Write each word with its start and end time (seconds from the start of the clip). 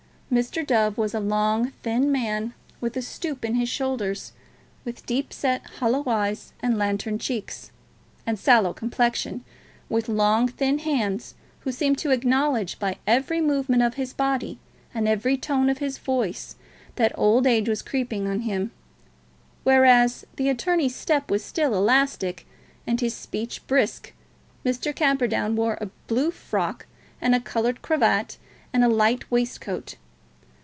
Mr. 0.33 0.65
Dove 0.65 0.97
was 0.97 1.13
a 1.13 1.19
long, 1.19 1.73
thin 1.83 2.09
man, 2.09 2.53
with 2.79 2.95
a 2.95 3.01
stoop 3.01 3.43
in 3.43 3.55
his 3.55 3.67
shoulders, 3.67 4.31
with 4.85 5.05
deep 5.05 5.33
set, 5.33 5.61
hollow 5.81 6.05
eyes, 6.07 6.53
and 6.61 6.77
lanthorn 6.77 7.19
cheeks, 7.19 7.69
and 8.25 8.39
sallow 8.39 8.71
complexion, 8.71 9.43
with 9.89 10.07
long, 10.07 10.47
thin 10.47 10.79
hands, 10.79 11.35
who 11.59 11.71
seemed 11.73 11.97
to 11.97 12.11
acknowledge 12.11 12.79
by 12.79 12.97
every 13.05 13.41
movement 13.41 13.83
of 13.83 13.95
his 13.95 14.13
body 14.13 14.57
and 14.93 15.05
every 15.05 15.35
tone 15.35 15.69
of 15.69 15.79
his 15.79 15.97
voice 15.97 16.55
that 16.95 17.11
old 17.19 17.45
age 17.45 17.67
was 17.67 17.81
creeping 17.81 18.25
on 18.25 18.39
him, 18.43 18.71
whereas 19.65 20.25
the 20.37 20.47
attorney's 20.47 20.95
step 20.95 21.29
was 21.29 21.43
still 21.43 21.75
elastic, 21.75 22.47
and 22.87 23.01
his 23.01 23.13
speech 23.13 23.67
brisk. 23.67 24.13
Mr. 24.65 24.95
Camperdown 24.95 25.57
wore 25.57 25.77
a 25.81 25.87
blue 26.07 26.31
frock 26.31 26.79
coat, 26.83 26.87
and 27.19 27.35
a 27.35 27.39
coloured 27.41 27.81
cravat, 27.81 28.37
and 28.71 28.81
a 28.81 28.87
light 28.87 29.29
waistcoat. 29.29 29.95